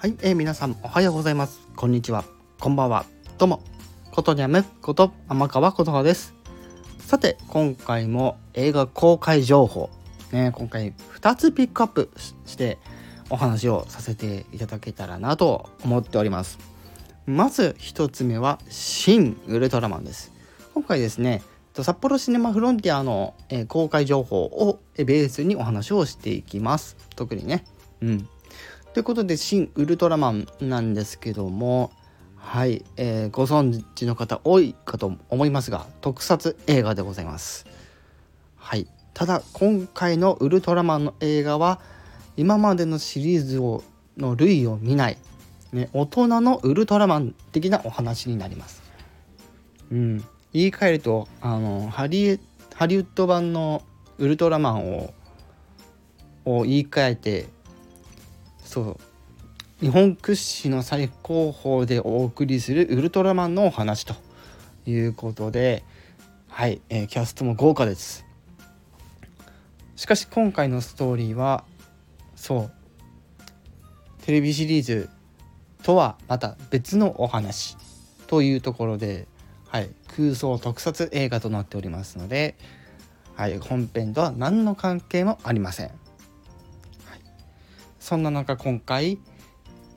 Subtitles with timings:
[0.00, 1.60] はい、えー、皆さんおはようございます。
[1.76, 2.24] こんにちは。
[2.58, 3.04] こんばんは。
[3.36, 3.62] どうも。
[4.10, 6.32] ことにゃむこと天川琴葉です。
[7.00, 9.90] さて、今回も映画公開情報、
[10.32, 12.10] ね、今回2つピックアップ
[12.46, 12.78] して
[13.28, 16.58] お話をさせていただけたらなと思っております。
[17.26, 20.32] まず1つ目は、新ウルトラマンです。
[20.72, 21.42] 今回ですね、
[21.74, 26.96] 札幌シネマフロンティアの、え公開情報をベースにお話をしていきます。
[27.16, 27.66] 特にね。
[28.00, 28.28] うん。
[28.92, 31.92] ということで、新ウルトラマンなんですけども、
[32.34, 37.66] はい、えー、ご存知の方多いかと思いますが、特撮映画でございます。
[38.56, 38.88] はい。
[39.14, 41.80] ただ、今回のウルトラマンの映画は、
[42.36, 43.84] 今までのシリーズを
[44.16, 45.18] の類を見ない、
[45.72, 48.82] ね、大人のウルトラマン的なお話になります。
[49.92, 50.18] うん。
[50.52, 52.40] 言い換えると、あの、ハリ
[52.74, 53.82] ハリウッド版の
[54.18, 55.14] ウルトラマンを
[56.44, 57.46] を言い換えて
[58.70, 64.14] そう日本屈指の最高峰でお送りするウルトラマンのお話と
[64.86, 65.82] いうことで
[66.46, 68.24] はい、えー、キャストも豪華です
[69.96, 71.64] しかし今回のストーリーは
[72.36, 75.08] そうテレビシリーズ
[75.82, 77.76] とはまた別のお話
[78.28, 79.26] というところで、
[79.66, 82.54] はい、空想特撮映画となっておりますので、
[83.34, 85.90] はい、本編とは何の関係もありません。
[88.00, 89.18] そんな中今回、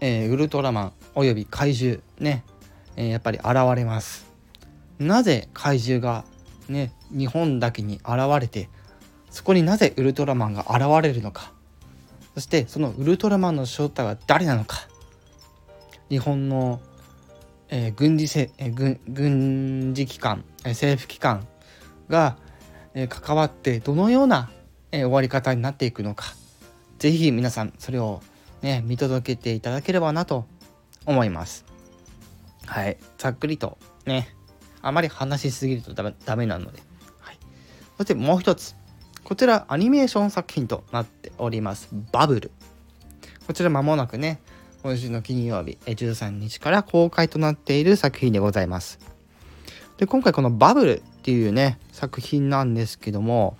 [0.00, 2.44] えー、ウルトラマンおよび怪獣ね、
[2.96, 4.30] えー、やっぱり現れます。
[4.98, 6.24] なぜ怪獣が
[6.68, 8.68] ね日本だけに現れて
[9.30, 11.52] そこになぜウルトラマンが現れるのか。
[12.34, 14.88] そしてそのウルトラマンの正体は誰なのか。
[16.10, 16.80] 日本の、
[17.68, 21.46] えー、軍事せ、えー、軍軍事機関、えー、政府機関
[22.08, 22.36] が、
[22.94, 24.50] えー、関わってどのような、
[24.90, 26.34] えー、終わり方になっていくのか。
[27.02, 28.20] ぜひ皆さんそれを
[28.62, 30.46] ね見届けていただければなと
[31.04, 31.64] 思います。
[32.64, 32.96] はい。
[33.18, 33.76] ざっくりと
[34.06, 34.28] ね
[34.82, 36.80] あまり話しすぎるとダメなので、
[37.18, 37.38] はい、
[37.96, 38.76] そしてもう一つ。
[39.24, 41.88] こちらアニメーション作品となっております。
[42.12, 42.52] バブル。
[43.48, 44.40] こちら間もなくね。
[44.84, 49.00] 今週の金曜日13日から公開となっている作品でございます。
[49.96, 53.56] で今回このバブルっていうね作品なんですけども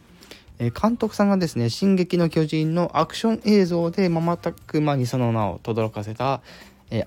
[0.65, 6.41] え監督さんがですね「進撃の巨人」のアクション映像で瞬く間にその名を轟かせた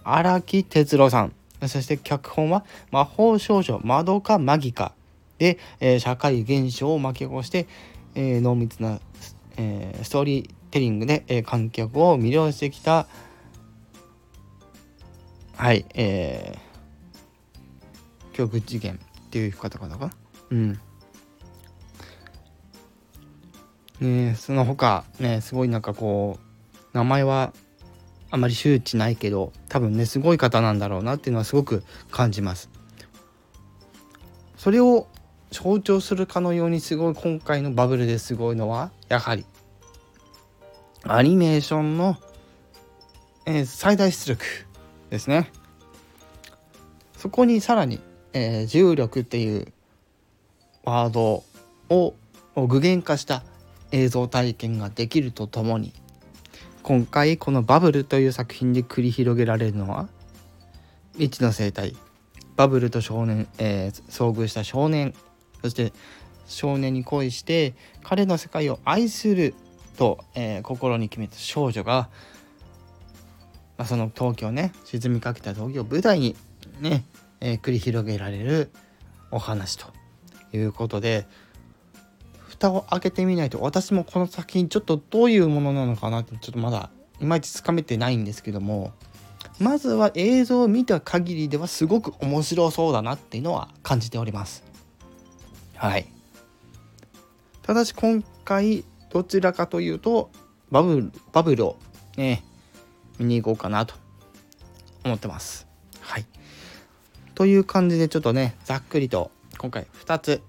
[0.04, 1.34] 荒、え木哲郎さん。
[1.68, 4.92] そして脚本は「魔法少女まどかマギカ」
[5.40, 7.68] で、えー、社会現象を巻き起こして、
[8.14, 9.00] えー、濃密な、
[9.56, 13.08] えー、ストーリーテリングで、え観客を魅了してきた
[15.56, 20.12] はいえー、教育事件っていう方々かな？
[20.52, 20.80] うん。
[24.00, 27.54] ねその他ねすごいなんかこう名前は
[28.32, 32.70] あまり周知ないけど多分ねすごい方なんだろうなっていうのはすごく感じます。
[34.58, 35.08] それを
[35.52, 39.46] 象徴するかのようにすごい今回のバブルですごいのはやはり
[41.04, 42.18] アニメーションの、
[43.46, 44.44] えー、最大出力
[45.12, 45.52] ですね。
[47.16, 48.02] そこにさらに、
[48.34, 49.72] えー、重力っていう
[50.84, 51.44] ワード
[51.90, 52.16] を
[52.56, 53.44] 具現化した
[53.96, 55.94] 映像体験ができるとともに
[56.84, 60.10] 今回この「バブル」という作品で繰り広げられるのは
[61.14, 61.96] 未知の生態
[62.58, 65.14] バブルと少年、えー、遭遇した少年
[65.62, 65.94] そして
[66.46, 67.74] 少年に恋して
[68.04, 69.56] 彼の世界を愛する
[69.98, 72.10] と、えー、心に決めた少女が、
[73.78, 76.36] まあ、その東京ね沈みかけた東京を舞台に
[76.82, 77.06] ね、
[77.40, 78.72] えー、繰り広げられる
[79.32, 79.88] お話と
[80.52, 81.26] いうことで
[82.56, 86.90] 蓋を開けてみないと私もこの作品ちょっとどういうものなのかなってちょっとまだ
[87.20, 88.94] いまいちつかめてないんですけども
[89.60, 94.64] まずは映像を見た限りではすごく面白そうだなっていうのは感じております。
[95.76, 96.08] はい。
[97.62, 100.30] ただし今回どちらかというと
[100.72, 101.78] バブルバブルを
[102.18, 102.44] ね
[103.18, 103.96] 見に行こうかなと
[105.04, 105.68] 思ってます。
[106.02, 106.26] はい。
[107.34, 110.42] という感じでちょっとねざっくりと今回2つ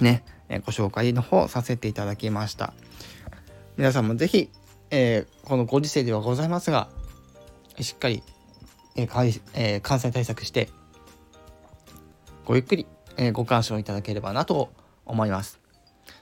[0.00, 2.72] ねえご紹介の方させていただきました。
[3.76, 4.50] 皆さんも是非、
[4.90, 6.88] えー、このご時世ではございますが、
[7.80, 8.22] しっかり、
[8.96, 10.68] えーえー、感染対策して、
[12.44, 12.86] ごゆっくり、
[13.16, 14.72] えご鑑賞いただければなと
[15.04, 15.60] 思います。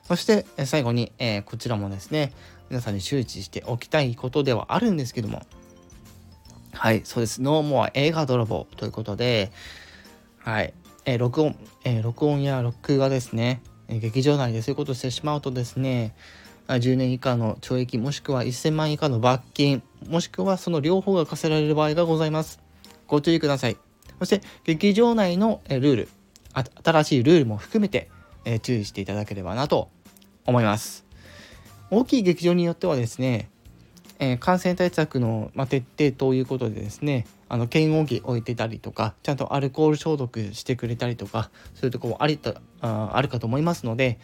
[0.02, 2.32] そして、え最後に、えこちらもですね、
[2.68, 5.42] 皆さんに周知しておきたいことではあるんですけども、
[6.72, 7.40] はい、そうです。
[7.40, 9.52] ノーモア映画泥棒ということで、
[10.38, 10.74] はい、
[11.04, 16.14] え、録音、え、録音や録画ですね、劇場内でそういうことをしてしまうとですね
[16.68, 22.60] 10年以下の懲役もしくは1000万以下の罰金もしくはその両方が課せられる場合がございます。
[23.06, 23.76] ご注意ください。
[24.18, 26.08] そして劇場内のルール
[26.82, 28.10] 新しいルールも含めて
[28.62, 29.90] 注意していただければなと
[30.44, 31.04] 思います。
[31.90, 33.48] 大きい劇場によってはですね
[34.40, 44.18] 感染対策の徹底ということでですねあの検温器置いてたりとかちゃんとアルコール消毒してくれたりとかそういうとこもありとああるかと思いますので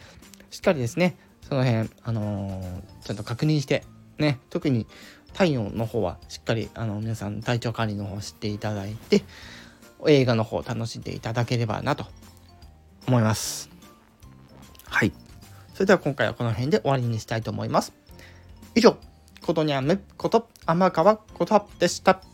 [0.49, 1.15] しっかりですね
[1.47, 3.83] その辺、あのー、ちゃんと確認して
[4.17, 4.87] ね特に
[5.33, 9.23] 体温の方はしっかりあの皆さん体調管理の方を知っていただいて
[10.07, 12.05] 映画の方を楽しんでいただければなと
[13.07, 13.69] 思います。
[14.85, 15.11] はい。
[15.73, 17.93] それでは今回はこの辺で終わりにしたいと思います。
[18.75, 18.97] 以上
[19.41, 22.32] ことにゃむこと天川ことでした。